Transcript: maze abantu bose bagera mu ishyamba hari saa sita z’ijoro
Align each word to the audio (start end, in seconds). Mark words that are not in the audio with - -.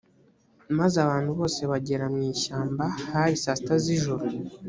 maze 0.77 0.95
abantu 1.05 1.29
bose 1.39 1.61
bagera 1.71 2.05
mu 2.13 2.19
ishyamba 2.33 2.85
hari 3.11 3.35
saa 3.43 3.57
sita 3.57 3.75
z’ijoro 3.83 4.25